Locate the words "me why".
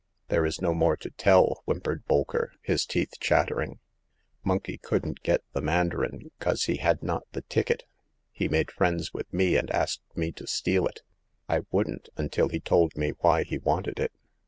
12.97-13.43